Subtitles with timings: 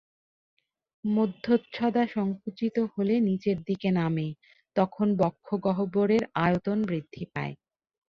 [1.03, 4.27] মধ্যচ্ছদা সংকুচিত হলে নিচের দিকে নামে,
[4.75, 7.53] তখন বক্ষগহ্বরের আয়তন বৃদ্ধি পায়।